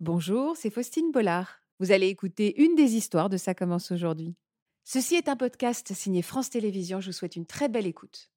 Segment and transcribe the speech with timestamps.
[0.00, 1.60] Bonjour, c'est Faustine Bollard.
[1.78, 4.34] Vous allez écouter une des histoires de Ça commence aujourd'hui.
[4.82, 7.02] Ceci est un podcast signé France Télévisions.
[7.02, 8.30] Je vous souhaite une très belle écoute.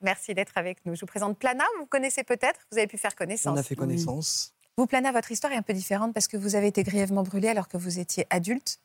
[0.00, 0.94] Merci d'être avec nous.
[0.94, 3.54] Je vous présente Plana, vous connaissez peut-être, vous avez pu faire connaissance.
[3.54, 4.54] On a fait connaissance.
[4.78, 7.48] Vous, Plana, votre histoire est un peu différente parce que vous avez été grièvement brûlé
[7.48, 8.78] alors que vous étiez adulte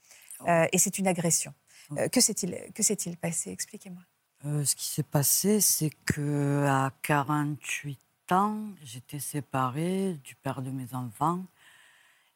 [0.50, 1.54] euh, et c'est une agression.
[1.98, 3.52] Euh, que s'est-il que s'est-il passé?
[3.52, 4.02] Expliquez-moi.
[4.44, 7.98] Euh, ce qui s'est passé, c'est que à 48
[8.32, 11.44] ans, j'étais séparée du père de mes enfants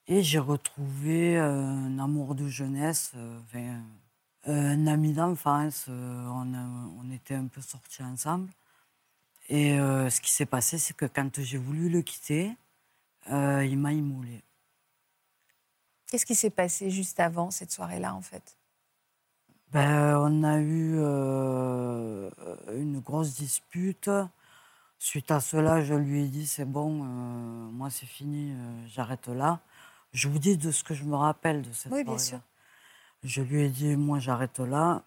[0.07, 3.81] et j'ai retrouvé un amour de jeunesse, euh, enfin,
[4.45, 5.85] un ami d'enfance.
[5.89, 8.49] euh, On, était un peu sortis ensemble.
[9.49, 12.52] Et euh, ce qui s'est passé, c'est que quand j'ai voulu le quitter,
[13.31, 14.41] euh, il m'a immolé.
[16.07, 18.57] Qu'est-ce qui s'est passé juste avant cette soirée-là, en fait?
[19.71, 22.30] Ben, on a eu euh,
[22.75, 24.09] une grosse dispute.
[25.03, 27.05] Suite à cela, je lui ai dit c'est bon, euh,
[27.71, 29.59] moi c'est fini, euh, j'arrête là.
[30.14, 32.39] Je vous dis de ce que je me rappelle de cette Oui, bien sûr.
[33.22, 35.03] Je lui ai dit moi j'arrête là.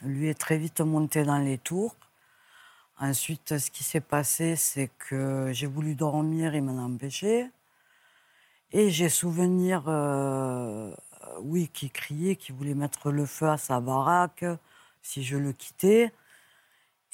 [0.00, 1.96] Lui est très vite monté dans les tours.
[2.98, 7.50] Ensuite, ce qui s'est passé, c'est que j'ai voulu dormir, il m'en a empêché.
[8.72, 10.94] Et j'ai souvenir, euh,
[11.42, 14.46] oui, qui criait, qui voulait mettre le feu à sa baraque
[15.02, 16.10] si je le quittais.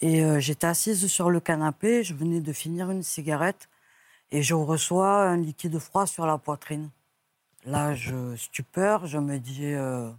[0.05, 3.71] Et euh, j'étais assise sur le canapé, je venais de finir une cigarette
[4.33, 6.91] et je reçois un liquide froid sur la poitrine.
[7.65, 10.11] Là, je stupeur, je me dis, euh,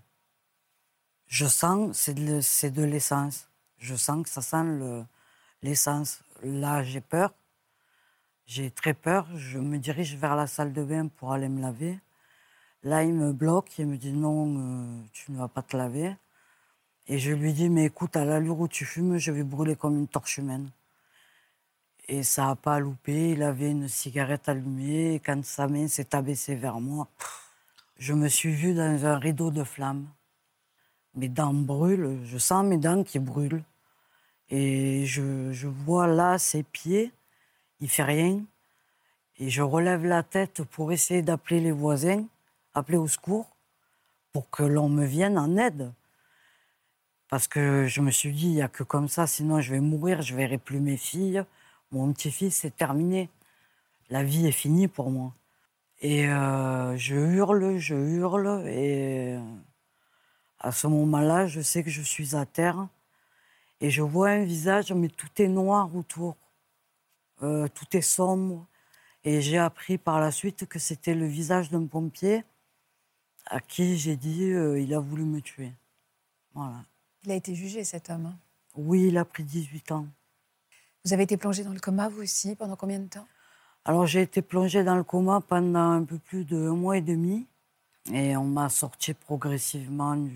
[1.28, 3.48] je sens, c'est de, l'essence.
[3.78, 5.06] Je sens que ça sent le-
[5.62, 6.24] l'essence.
[6.42, 7.36] Là, j'ai peur.
[8.48, 9.28] J'ai très peur.
[9.38, 12.00] Je me dirige vers la salle de bain pour aller me laver.
[12.82, 13.78] Là, il me bloque.
[13.78, 16.16] Il me dit non, euh, tu ne vas pas te laver.
[17.08, 19.98] Et je lui dis, mais écoute, à l'allure où tu fumes, je vais brûler comme
[19.98, 20.70] une torche humaine.
[22.08, 23.32] Et ça n'a pas loupé.
[23.32, 25.22] Il avait une cigarette allumée.
[25.24, 27.08] Quand sa main s'est abaissée vers moi,
[27.98, 30.08] je me suis vue dans un rideau de flammes.
[31.16, 32.20] Mes dents brûlent.
[32.26, 33.64] Je sens mes dents qui brûlent.
[34.50, 37.12] Et je, je vois là ses pieds.
[37.80, 38.44] Il fait rien.
[39.38, 42.26] Et je relève la tête pour essayer d'appeler les voisins,
[42.74, 43.48] appeler au secours,
[44.32, 45.92] pour que l'on me vienne en aide.
[47.30, 49.80] Parce que je me suis dit, il n'y a que comme ça, sinon je vais
[49.80, 51.44] mourir, je ne verrai plus mes filles.
[51.92, 53.30] Mon petit-fils, c'est terminé.
[54.10, 55.34] La vie est finie pour moi.
[56.02, 59.42] Et euh, je hurle, je hurle, et euh,
[60.60, 62.88] à ce moment-là, je sais que je suis à terre.
[63.82, 66.38] Et je vois un visage, mais tout est noir autour.
[67.44, 68.68] Euh, tout est sombre.
[69.24, 72.44] Et j'ai appris par la suite que c'était le visage d'un pompier
[73.48, 75.74] à qui j'ai dit il a voulu me tuer.
[76.54, 76.84] Voilà.
[77.26, 78.28] Il a été jugé, cet homme.
[78.28, 78.38] hein.
[78.76, 80.06] Oui, il a pris 18 ans.
[81.04, 83.28] Vous avez été plongé dans le coma, vous aussi, pendant combien de temps?
[83.86, 87.46] Alors j'ai été plongée dans le coma pendant un peu plus d'un mois et demi.
[88.12, 90.32] Et on m'a sorti progressivement du,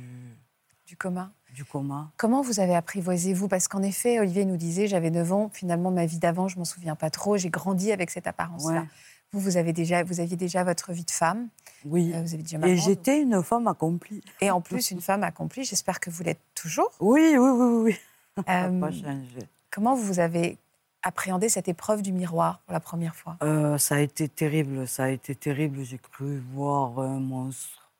[0.87, 2.11] Du coma du coma.
[2.15, 5.89] Comment vous avez apprivoisé, vous Parce qu'en effet, Olivier nous disait, j'avais 9 ans, finalement,
[5.89, 8.81] ma vie d'avant, je m'en souviens pas trop, j'ai grandi avec cette apparence-là.
[8.81, 8.87] Ouais.
[9.31, 11.49] Vous, vous, avez déjà, vous aviez déjà votre vie de femme,
[11.85, 12.11] Oui.
[12.15, 14.21] euh, vous avez déjà Et j'étais une femme accomplie.
[14.41, 16.89] et en plus une femme accomplie, j'espère que vous l'êtes toujours.
[16.99, 17.83] Oui, oui, oui, oui.
[17.83, 17.97] oui.
[18.37, 19.39] Ça n'a Euh, pas changé.
[19.69, 20.57] comment vous avez
[21.03, 23.37] appréhendé cette épreuve du miroir pour la première fois?
[23.43, 25.83] Euh, ça a été terrible, ça a été terrible.
[25.83, 27.91] J'ai cru voir un monstre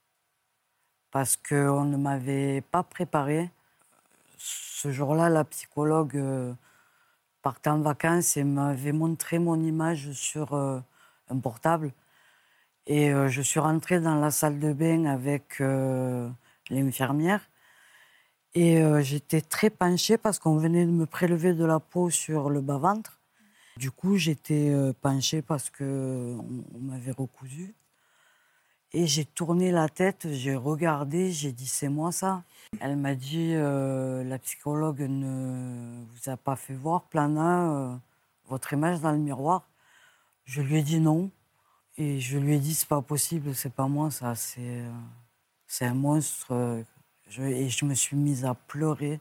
[1.12, 3.52] parce qu'on ne m'avait pas préparé.
[4.38, 6.54] Ce jour-là, la psychologue euh,
[7.44, 10.54] partait en vacances et m'avait montré mon image sur
[11.30, 11.92] un portable.
[12.88, 16.30] Et euh, je suis rentrée dans la salle de bain avec euh,
[16.70, 17.48] l'infirmière.
[18.56, 22.50] Et euh, j'étais très penchée parce qu'on venait de me prélever de la peau sur
[22.50, 23.20] le bas-ventre.
[23.78, 27.76] Du coup, j'étais penchée parce qu'on on, m'avait recousu.
[28.92, 32.44] Et j'ai tourné la tête, j'ai regardé, j'ai dit c'est moi ça.
[32.82, 38.02] Elle m'a dit la psychologue ne vous a pas fait voir Plana
[38.50, 39.69] votre image dans le miroir.
[40.50, 41.30] Je lui ai dit non.
[41.98, 44.90] Et je lui ai dit c'est pas possible, c'est pas moi ça, c'est euh,
[45.68, 46.84] c'est un monstre.
[47.30, 49.20] je- et je me suis mise à pleurer.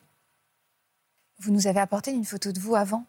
[1.41, 3.05] Vous nous avez apporté une photo de vous avant,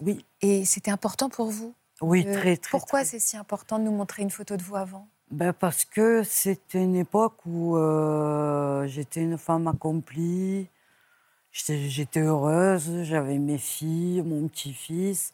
[0.00, 1.74] Oui, et c'était important pour vous?
[2.00, 2.70] Oui, Euh, très, très.
[2.70, 5.06] Pourquoi c'est si important de nous montrer une photo de vous avant?
[5.30, 10.66] Ben parce que c'était une époque où euh, j'étais une femme accomplie,
[11.52, 15.32] j'étais heureuse, j'avais mes filles, mon petit-fils,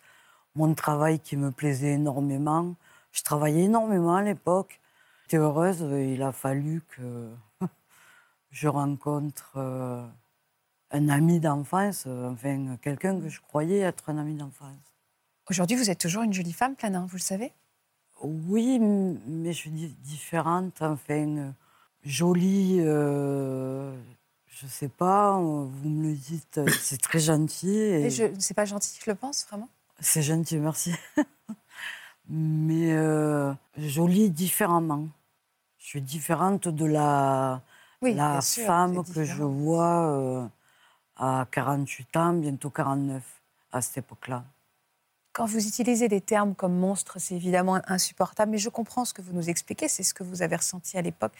[0.57, 2.75] mon travail qui me plaisait énormément.
[3.13, 4.81] Je travaillais énormément à l'époque.
[5.23, 7.31] J'étais heureuse, il a fallu que
[8.51, 10.07] je rencontre euh,
[10.91, 14.77] un ami d'enfance, euh, enfin quelqu'un que je croyais être un ami d'enfance.
[15.49, 17.53] Aujourd'hui, vous êtes toujours une jolie femme, Planin, vous le savez?
[18.23, 21.53] Oui, mais je suis différente, enfin,
[22.05, 23.95] jolie, euh,
[24.47, 27.77] je sais pas, vous me le dites, c'est très gentil.
[27.77, 28.11] Et...
[28.11, 29.69] C'est pas gentil, je le pense, vraiment?
[30.01, 30.95] C'est gentil, merci.
[32.29, 35.09] mais euh, jolie différemment.
[35.79, 37.63] Je suis différente de la,
[38.03, 40.47] la femme que je vois euh,
[41.17, 43.23] à 48 ans, bientôt 49,
[43.73, 44.45] à cette époque-là.
[45.33, 49.21] Quand vous utilisez des termes comme monstre, c'est évidemment insupportable, mais je comprends ce que
[49.21, 51.33] vous nous expliquez, c'est ce que vous avez ressenti à l'époque.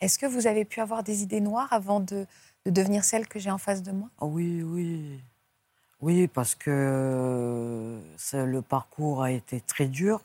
[0.00, 2.26] Est-ce que vous avez pu avoir des idées noires avant de,
[2.66, 4.10] devenir celle que j'ai en face de moi?
[4.18, 5.22] Ah Oui, oui.
[6.00, 8.00] Oui, parce que
[8.32, 10.20] le parcours a été très dur.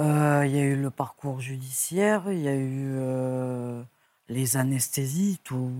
[0.00, 3.82] Euh, il y a eu le parcours judiciaire, il y a eu euh,
[4.28, 5.70] les anesthésies tous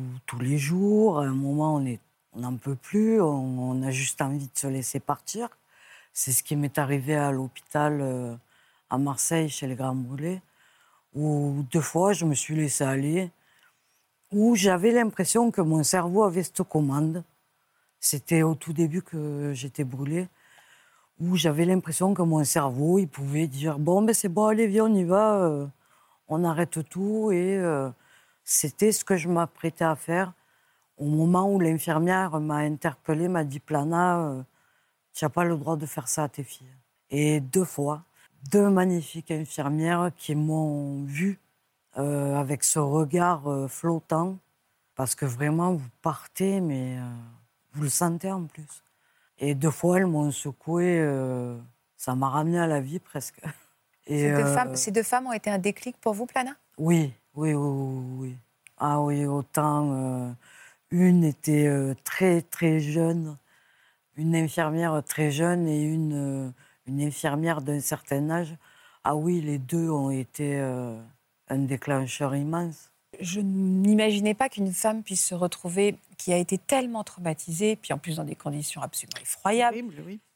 [0.40, 1.20] les jours.
[1.20, 5.48] À un moment, on n'en peut plus, on, a juste envie de se laisser partir.
[6.12, 8.34] C'est ce qui m'est arrivé à l'hôpital euh,
[8.90, 10.40] à Marseille, chez les Grands Brûlés,
[11.14, 13.30] où deux fois, je me suis laissé aller,
[14.32, 17.24] où j'avais l'impression que mon cerveau avait cette commande.
[18.04, 20.28] C'était au tout début que j'étais brûlée
[21.20, 24.84] où j'avais l'impression que mon cerveau, il pouvait dire bon, ben c'est bon, allez, viens,
[24.84, 25.66] on y va, euh,
[26.28, 27.30] on arrête tout.
[27.32, 27.88] Et euh,
[28.44, 30.34] c'était ce que je m'apprêtais à faire
[30.98, 34.42] au moment où l'infirmière m'a interpellée, m'a dit Plana, euh,
[35.14, 36.76] tu n'as pas le droit de faire ça à tes filles.
[37.08, 38.04] Et deux fois,
[38.50, 41.40] deux magnifiques infirmières qui m'ont vu
[41.94, 44.38] avec ce regard flottant,
[44.94, 46.98] parce que vraiment, vous partez, mais
[47.74, 48.82] vous le sentez en plus.
[49.38, 50.98] Et deux fois, elles m'ont secoué.
[51.00, 51.56] Euh,
[51.96, 53.40] ça m'a ramené à la vie presque.
[54.06, 56.52] Et ces, deux euh, femmes, ces, deux femmes, ont été un déclic pour vous, Plana?
[56.76, 58.36] Oui, oui, oui, oui.
[58.76, 59.92] Ah oui, autant.
[59.92, 60.30] Euh,
[60.90, 61.68] une était
[62.04, 63.36] très, très jeune,
[64.16, 66.52] une infirmière très jeune et une,
[66.86, 68.54] une infirmière d'un certain âge.
[69.02, 72.92] Ah oui, les deux ont été un déclencheur immense.
[73.20, 77.98] Je n'imaginais pas qu'une femme puisse se retrouver, qui a été tellement traumatisée, puis en
[77.98, 79.84] plus dans des conditions absolument effroyables,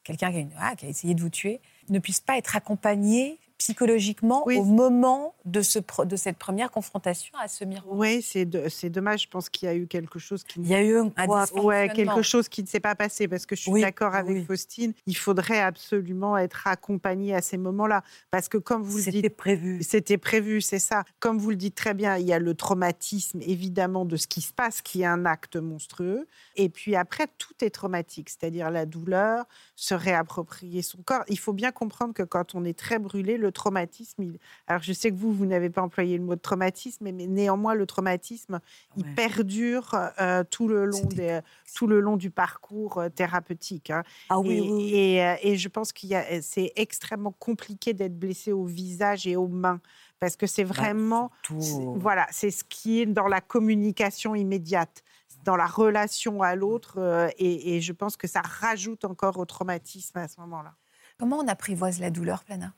[0.04, 4.46] quelqu'un qui, ah, qui, a essayé de vous tuer, ne puisse pas être accompagnée psychologiquement
[4.46, 7.96] au moment de, ce, de cette première confrontation à ce miroir.
[7.96, 8.44] Oui, c'est
[8.90, 9.22] dommage.
[9.22, 10.60] Je pense qu'il y a eu quelque chose qui.
[10.60, 13.46] Il y a eu un quoi ouais, quelque chose qui ne s'est pas passé parce
[13.46, 14.92] que je suis d'accord avec Faustine.
[15.06, 19.28] Il faudrait absolument être accompagné à ces moments-là parce que comme vous le dites, c'était
[19.30, 19.82] prévu.
[19.82, 21.04] C'était prévu, c'est ça.
[21.18, 24.40] Comme vous le dites très bien, il y a le traumatisme évidemment de ce qui
[24.40, 28.86] se passe, qui est un acte monstrueux, et puis après tout est traumatique, c'est-à-dire la
[28.86, 31.24] douleur, se réapproprier son corps.
[31.28, 34.34] Il faut bien comprendre que quand on est très brûlé, le traumatisme,
[34.66, 37.74] alors je sais que vous, vous n'avez pas employé le mot de traumatisme, mais néanmoins,
[37.74, 38.60] le traumatisme,
[38.96, 41.40] il perdure euh, tout, le long des,
[41.74, 43.90] tout le long du parcours euh, thérapeutique.
[43.90, 44.02] Hein.
[44.28, 48.52] Ah oui, et, oui, Et, euh, et, je pense qu'il c'est extrêmement compliqué d'être blessé
[48.52, 49.80] au visage et aux mains
[50.20, 55.04] parce que c'est bah, vraiment, voilà, c'est ce qui est dans la communication immédiate
[55.44, 60.18] dans la relation à l'autre, et, et, je pense que ça rajoute encore au traumatisme
[60.18, 60.74] à ce moment-là.
[61.18, 62.74] Comment on apprivoise la douleur, Plana?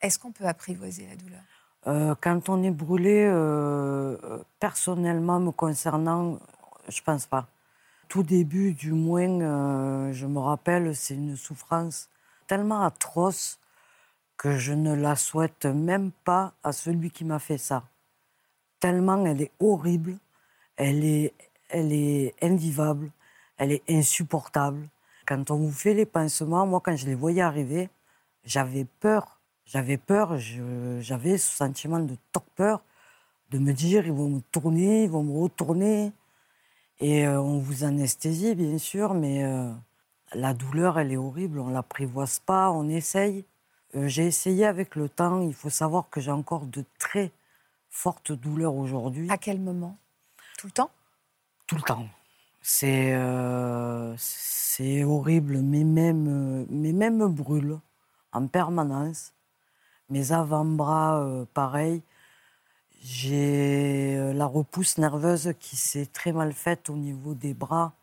[0.00, 1.40] Est-ce qu'on peut apprivoiser la douleur?
[1.86, 4.16] Euh, Quand on est brûlé, euh,
[4.60, 6.38] personnellement, me concernant,
[6.88, 7.46] je pense pas.
[8.08, 12.08] Tout début, du moins, euh, je me rappelle, c'est une souffrance
[12.46, 13.58] tellement atroce
[14.36, 17.84] que je ne la souhaite même pas à celui qui m'a fait ça.
[18.80, 20.18] Tellement elle est horrible,
[20.76, 21.32] elle est,
[21.68, 23.10] elle est invivable,
[23.56, 24.88] elle est insupportable.
[25.26, 27.88] Quand on vous fait les pansements, moi, quand je les voyais arriver,
[28.44, 29.31] j'avais peur.
[29.64, 32.16] J'avais peur, j'avais ce sentiment de
[32.56, 32.82] peur,
[33.50, 36.12] de me dire ils vont me tourner, ils vont me retourner.
[37.00, 39.72] Et euh, on vous anesthésie, bien sûr, mais euh,
[40.34, 43.44] la douleur, elle est horrible, on ne l'apprivoise pas, on essaye.
[43.94, 47.32] Euh, j'ai essayé avec le temps, il faut savoir que j'ai encore de très
[47.90, 49.28] fortes douleurs aujourd'hui.
[49.30, 49.98] À quel moment?
[50.58, 50.90] Tout le temps?
[51.66, 52.06] Tout le temps.
[52.62, 53.18] C'est
[54.16, 57.80] c'est horrible, mes mêmes, mes mêmes me brûlent
[58.32, 59.34] en permanence.
[60.12, 62.02] Mes avant-bras, euh, pareil.
[63.00, 67.94] J'ai euh, la repousse nerveuse qui s'est très mal faite au niveau des bras,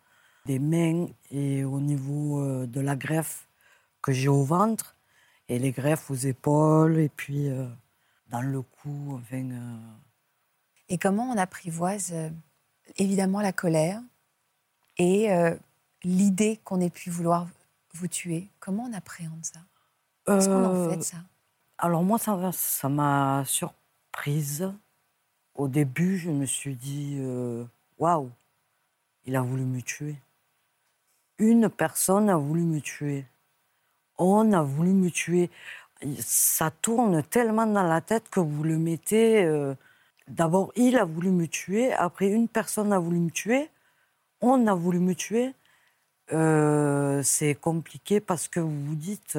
[0.47, 3.47] des mains et au niveau euh, de la greffe
[4.01, 4.95] que j'ai au ventre
[5.49, 7.51] et les greffes aux épaules et puis
[8.29, 9.19] dans le cou.
[9.21, 9.47] Enfin,
[10.87, 12.13] Et comment on apprivoise
[12.97, 14.01] évidemment la colère
[14.97, 15.27] et
[16.03, 17.47] l'idée qu'on ait pu vouloir
[17.93, 18.47] vous tuer?
[18.59, 19.59] Comment on appréhende ça?
[20.25, 21.17] Qu'est-ce qu'on en fait ça?
[21.81, 24.69] Alors moi, ça m'a surprise.
[25.55, 27.63] Au début, je me suis dit, euh,
[27.97, 28.29] waouh,
[29.25, 30.17] il a voulu me tuer.
[31.37, 33.25] Une personne a voulu me tuer.
[34.17, 35.49] On a voulu me tuer.
[36.19, 39.45] Ça tourne tellement dans la tête que vous le mettez.
[39.45, 39.73] Euh,
[40.27, 41.93] d'abord, il a voulu me tuer.
[41.93, 43.69] Après, une personne a voulu me tuer.
[44.41, 45.53] On a voulu me tuer.
[46.33, 49.37] Euh, c'est compliqué parce que vous vous dites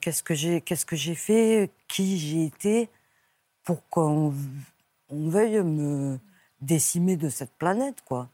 [0.00, 2.88] qu'est-ce que j'ai qu'est-ce que j'ai fait, qui j'ai été,
[3.64, 4.32] pour qu'on
[5.10, 6.18] veuille me
[6.60, 8.28] décimer de cette planète, quoi.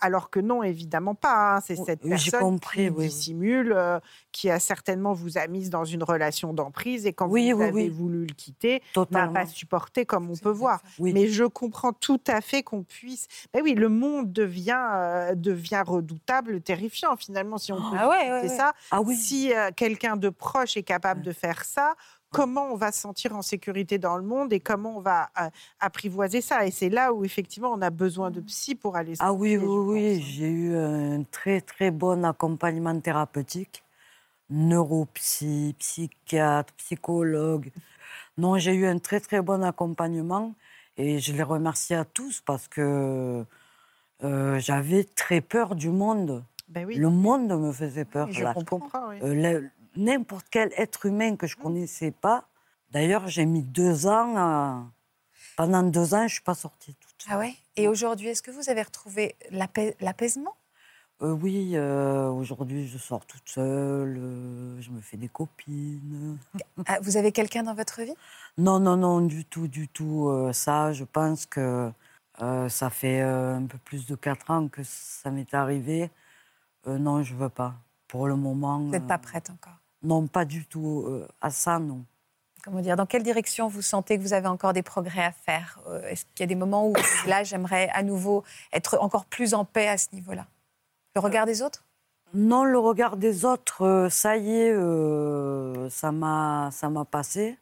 [0.00, 1.56] Alors que non, évidemment pas.
[1.56, 1.60] Hein.
[1.60, 3.98] C'est cette personne qui dissimule, euh,
[4.32, 8.26] qui a certainement vous a mise dans une relation d'emprise et quand vous avez voulu
[8.26, 10.82] le quitter, n'a pas supporté comme on peut voir.
[10.98, 13.26] Mais je comprends tout à fait qu'on puisse.
[13.54, 17.96] Mais oui, le monde devient euh, devient redoutable, terrifiant finalement si on peut.
[17.98, 18.72] Ah c'est ça.
[18.90, 21.94] Ah si euh, quelqu'un de proche est capable de faire ça,
[22.34, 25.48] comment on va se sentir en sécurité dans le monde et comment on va euh,
[25.80, 26.66] apprivoiser ça.
[26.66, 29.14] Et c'est là où effectivement on a besoin de psy pour aller.
[29.20, 33.84] Ah oui, oui, oui, j'ai eu un très très bon accompagnement thérapeutique,
[34.50, 37.70] neuropsy, psychiatre, psychologue.
[38.36, 40.54] Non, j'ai eu un très très bon accompagnement
[40.96, 43.44] et je les remercie à tous parce que
[44.22, 46.44] euh, j'avais très peur du monde.
[46.68, 46.96] Ben oui.
[46.96, 48.30] Le monde me faisait peur.
[48.32, 49.08] je comprends.
[49.10, 49.16] Oui.
[49.22, 52.48] Euh, n'importe quel être humain que je ne connaissais pas.
[52.90, 54.90] D'ailleurs, j'ai mis deux ans.
[55.56, 57.54] Pendant deux ans, je ne suis pas sortie toute Ah ouais?
[57.76, 60.54] Et aujourd'hui, est-ce que vous avez retrouvé l'apaisement?
[61.22, 66.38] Euh, Oui, euh, aujourd'hui, je sors toute seule, euh, je me fais des copines.
[66.86, 68.14] Ah, vous avez quelqu'un dans votre vie?
[68.58, 70.30] Non, non, non, du tout, du tout.
[70.52, 71.92] ça, je pense que
[72.38, 76.10] ça fait un peu plus de quatre ans que ça m'est arrivé.
[76.86, 77.74] non, je ne veux pas.
[78.08, 78.78] Pour le moment.
[78.78, 81.04] Vous n'êtes pas prête encore non, pas du tout.
[81.06, 82.04] Euh, à ça, non.
[82.62, 85.80] Comment dire Dans quelle direction vous sentez que vous avez encore des progrès à faire
[85.86, 86.94] euh, Est-ce qu'il y a des moments où
[87.26, 90.46] là, j'aimerais à nouveau être encore plus en paix à ce niveau-là?
[91.14, 91.84] Le regard des autres?
[92.34, 97.58] Non, le regard des autres, euh, ça y est, ça m'a, ça m'a passé.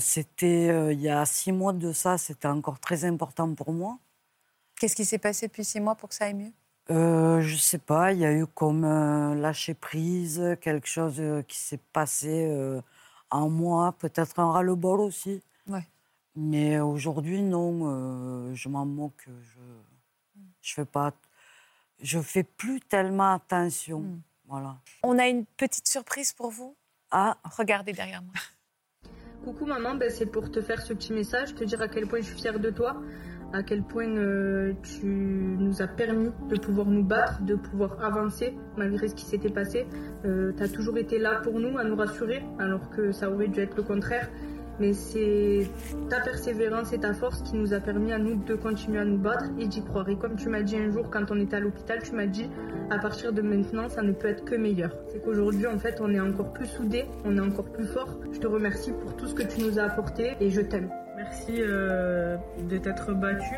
[0.00, 3.98] c'était il y a six mois de ça, c'était encore très important pour moi.
[4.78, 6.52] Qu'est-ce qui s'est passé depuis six mois pour que ça aille mieux?
[6.90, 11.42] Euh, je sais pas, il y a eu comme un lâcher prise, quelque chose euh,
[11.42, 12.80] qui s'est passé euh,
[13.30, 15.42] en moi, peut-être un ras-le-bol aussi.
[15.68, 15.86] Ouais.
[16.36, 19.26] Mais aujourd'hui, non, euh, je m'en moque.
[19.26, 19.60] Je,
[20.60, 21.12] je fais pas,
[22.00, 24.00] je fais plus tellement attention.
[24.00, 24.20] Hmm.
[24.48, 24.76] Voilà.
[25.02, 26.76] On a une petite surprise pour vous?
[27.10, 28.34] Ah, regardez derrière moi.
[29.44, 32.20] Coucou maman, ben, c'est pour te faire ce petit message, te dire à quel point
[32.20, 32.96] je suis fière de toi
[33.52, 38.54] à quel point euh, tu nous as permis de pouvoir nous battre, de pouvoir avancer
[38.76, 39.86] malgré ce qui s'était passé.
[40.24, 43.48] Euh, tu as toujours été là pour nous, à nous rassurer, alors que ça aurait
[43.48, 44.28] dû être le contraire.
[44.78, 45.66] Mais c'est
[46.10, 49.16] ta persévérance et ta force qui nous a permis à nous de continuer à nous
[49.16, 50.06] battre et d'y croire.
[50.10, 52.50] Et comme tu m'as dit un jour quand on était à l'hôpital, tu m'as dit
[52.90, 54.90] à partir de maintenant, ça ne peut être que meilleur.
[55.06, 58.18] C'est qu'aujourd'hui, en fait, on est encore plus soudés, on est encore plus fort.
[58.32, 60.90] Je te remercie pour tout ce que tu nous as apporté et je t'aime.
[61.28, 63.56] Merci euh, de t'être battu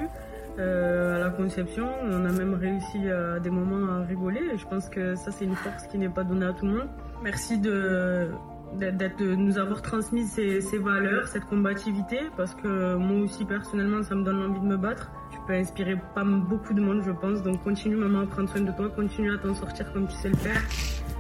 [0.59, 1.87] euh, à la conception.
[2.03, 4.41] On a même réussi à des moments à rigoler.
[4.57, 6.89] Je pense que ça, c'est une force qui n'est pas donnée à tout le monde.
[7.23, 8.31] Merci de,
[8.79, 14.25] de nous avoir transmis ces, valeurs, cette combativité, parce que moi aussi, personnellement, ça me
[14.25, 15.11] donne envie de me battre.
[15.31, 17.43] Tu peux inspirer pas beaucoup de monde, je pense.
[17.43, 18.89] Donc continue, maman, à prendre soin de toi.
[18.89, 20.63] Continue à t'en sortir comme tu sais le faire.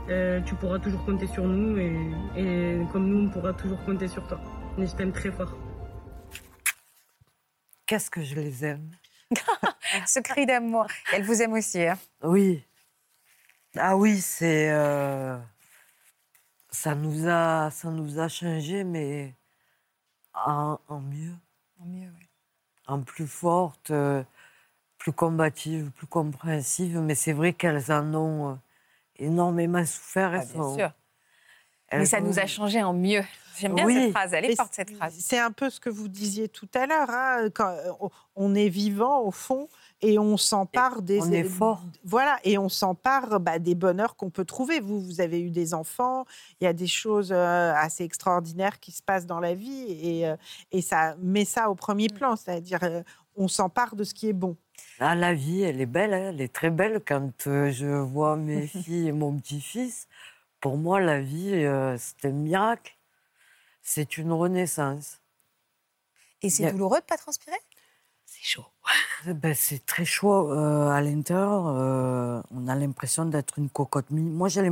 [0.08, 1.94] Euh, tu pourras toujours compter sur nous et,
[2.36, 4.40] et comme nous, on pourra toujours compter sur toi.
[4.78, 5.54] je t'aime très fort
[7.88, 8.90] qu'est-ce que je les aime?
[10.06, 10.86] Ce cri d'amour.
[11.12, 11.82] Elle vous aime aussi.
[11.82, 11.98] Hein?
[12.22, 12.62] Oui.
[13.76, 14.70] Ah oui, c'est.
[14.70, 15.36] Euh,
[16.70, 19.34] ça, nous a, ça nous a changé, mais
[20.34, 21.34] en, mieux.
[21.80, 22.28] En mieux, oui.
[22.86, 24.22] En plus forte, euh,
[24.98, 26.98] plus combative, plus compréhensive.
[27.00, 28.54] Mais c'est vrai qu'elles en ont euh,
[29.16, 30.32] énormément souffert.
[30.34, 30.92] Ah, bien sûr.
[31.92, 33.24] Mais ça nous a changé en mieux.
[33.60, 35.14] J'aime bien cette phrase, elle est forte cette phrase.
[35.18, 37.10] C'est un peu ce que vous disiez tout à l'heure.
[37.10, 39.68] Hein, quand euh, on est vivant au fond
[40.00, 41.20] et on s'empare des.
[41.20, 41.82] On est fort.
[42.04, 44.80] Voilà, et on s'empare bah, des bonheurs qu'on peut trouver.
[44.80, 46.24] Vous, vous avez eu des enfants,
[46.60, 50.26] il y a des choses euh, assez extraordinaires qui se passent dans la vie et,
[50.26, 50.36] euh,
[50.72, 52.12] et ça met ça au premier mm.
[52.12, 52.80] plan, c'est-à-dire
[53.36, 54.56] on s'empare de ce qui est bon.
[55.00, 58.66] Ah, la vie, elle est belle, hein, elle est très belle quand je vois mes
[58.66, 60.06] filles et mon petit-fils.
[60.60, 61.64] Pour moi, la vie,
[61.98, 62.97] c'est un miracle.
[63.82, 65.20] C'est une renaissance.
[66.42, 67.56] Et c'est douloureux de ne pas transpirer?
[68.26, 68.66] C'est chaud.
[69.26, 71.66] Eh ben, c'est très chaud euh, à l'intérieur.
[71.68, 74.06] Euh, on a l'impression d'être une cocotte.
[74.10, 74.62] Moi, j'ai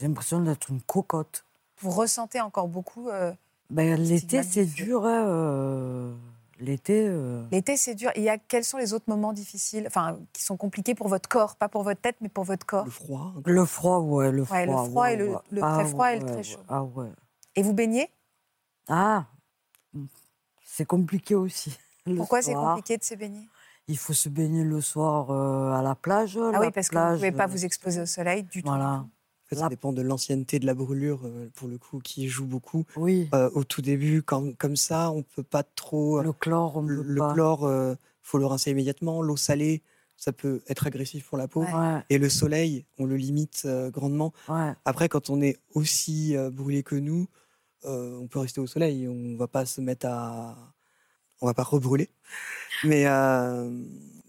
[0.00, 1.44] l'impression d'être une cocotte.
[1.80, 3.32] Vous ressentez encore beaucoup euh,
[3.70, 5.06] ben, L'été, c'est dur.
[5.06, 6.14] Hein,
[6.60, 7.06] L'été.
[7.08, 8.10] euh, L'été, c'est dur.
[8.16, 11.28] Il y a, quels sont les autres moments difficiles, enfin, qui sont compliqués pour votre
[11.28, 12.84] corps Pas pour votre tête, mais pour votre corps?
[12.84, 13.32] Le froid.
[13.44, 14.56] Le froid, ouais, le froid.
[14.58, 15.38] Ouais, le froid ouais, et le- ouais.
[15.50, 16.42] le Ah, très froid et le très ouais.
[16.42, 16.60] chaud.
[16.68, 17.08] Ah ouais.
[17.58, 18.08] Et vous baignez?
[18.86, 19.26] Ah,
[20.64, 21.76] c'est compliqué aussi.
[22.16, 23.48] Pourquoi c'est compliqué de se baigner?
[23.88, 26.38] Il faut se baigner le soir euh, à la plage.
[26.40, 28.44] Ah la oui, parce que vous ne plage, pouvez pas euh, vous exposer au soleil
[28.44, 28.68] du tout.
[28.68, 28.92] Voilà.
[29.00, 29.08] En
[29.48, 32.84] fait, ça dépend de l'ancienneté de la brûlure, euh, pour le coup, qui joue beaucoup.
[32.96, 36.20] Oui, Euh, au tout début, quand, comme ça, on peut pas trop.
[36.22, 37.32] le chlore, on le peut le pas.
[37.32, 39.22] chlore, euh, faut le rincer immédiatement.
[39.22, 39.82] L'eau salée,
[40.16, 41.62] ça peut être agressif pour la peau.
[41.62, 42.02] Ouais.
[42.10, 44.32] Et le soleil, on le limite euh, grandement.
[44.50, 44.74] ouais.
[44.84, 47.26] Après, quand on est aussi euh, brûlé que nous,
[47.84, 49.06] euh, on peut rester au soleil.
[49.08, 50.56] On va pas se mettre à.
[51.40, 52.10] On va pas rebrûler.
[52.84, 53.70] Mais, euh,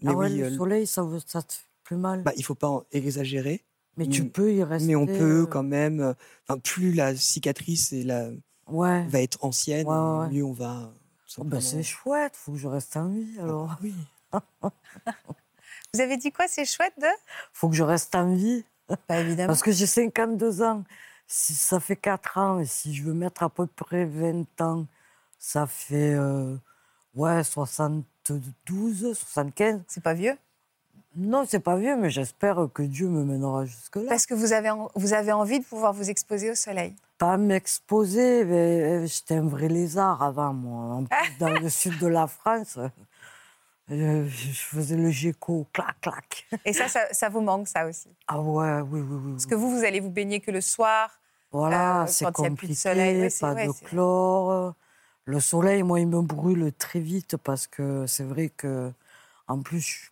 [0.02, 2.22] mais ah ouais, oui, le euh, soleil, ça, ça te fait plus mal.
[2.22, 3.64] bah, il faut pas en exagérer.
[3.96, 4.86] mais tu mm, peux y rester.
[4.86, 6.00] Mais on peut quand même.
[6.00, 6.14] euh,
[6.48, 8.30] Enfin, plus la cicatrice et la,
[8.68, 9.04] Ouais.
[9.08, 10.28] va être ancienne, Ouais, ouais, ouais.
[10.30, 10.92] mieux on va.
[11.38, 13.70] Oh, bah, c'est chouette, faut que je reste en vie alors.
[13.72, 13.94] Ah, oui.
[15.94, 17.06] Vous avez dit quoi C'est chouette de?
[17.52, 18.64] Faut que je reste en vie.
[19.06, 19.48] Pas évidemment.
[19.48, 20.84] Parce que j'ai 52 ans.
[21.32, 24.86] Si ça fait 4 ans, et si je veux mettre à peu près 20 ans,
[25.38, 26.56] ça fait euh,
[27.14, 29.80] ouais, 72, 75.
[29.86, 30.36] C'est pas vieux?
[31.14, 34.06] Non, c'est pas vieux, mais j'espère que Dieu me mènera jusque-là.
[34.08, 36.96] Parce que vous avez, vous avez envie de pouvoir vous exposer au soleil.
[37.18, 40.96] Pas m'exposer, mais euh, j'étais un vrai lézard avant, moi.
[40.96, 42.76] En plus, dans le sud de la France,
[43.88, 46.48] euh, je faisais le géco, clac, clac.
[46.64, 48.08] Et ça, ça, ça vous manque, ça aussi?
[48.26, 49.32] Ah ouais, oui, oui, oui.
[49.34, 51.19] Parce que vous, vous allez vous baigner que le soir.
[51.52, 54.74] Voilà, Euh, c'est compliqué, soleil, ouais, pas ouais, de chlore.
[55.24, 58.92] Le soleil, moi, il me brûle très vite parce que c'est vrai que,
[59.48, 60.10] en plus, je,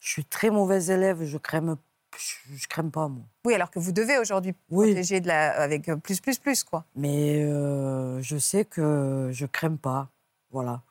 [0.00, 1.76] je suis très mauvaise élève, je crème,
[2.16, 3.24] je, je crème pas, moi.
[3.44, 4.86] Oui, alors que vous devez aujourd'hui Oui.
[4.88, 6.84] protéger de la, avec euh, plus, plus, plus, quoi.
[6.94, 10.08] Mais euh, je sais que je crème pas,
[10.50, 10.82] voilà.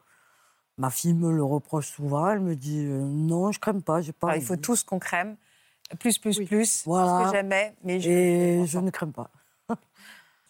[0.78, 4.12] Ma fille me le reproche souvent, elle me dit euh, non, je crème pas, j'ai
[4.12, 4.28] pas.
[4.30, 5.36] Alors, il faut tous qu'on crème.
[6.00, 6.46] Plus, plus, Oui.
[6.46, 6.84] plus.
[6.86, 7.18] Voilà.
[7.18, 7.76] Plus que jamais.
[7.84, 8.10] Mais je...
[8.10, 9.30] Et je ne crème pas.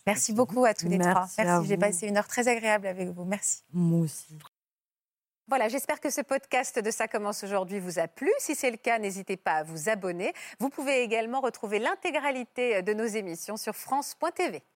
[0.07, 1.27] Merci beaucoup à tous les trois.
[1.37, 1.67] Merci.
[1.67, 3.23] J'ai passé une heure très agréable avec vous.
[3.23, 3.63] Merci.
[3.71, 4.37] Moi aussi.
[5.47, 8.31] Voilà, j'espère que ce podcast de Ça commence aujourd'hui vous a plu.
[8.39, 10.33] Si c'est le cas, n'hésitez pas à vous abonner.
[10.59, 14.63] Vous pouvez également retrouver l'intégralité de nos émissions sur France.tv.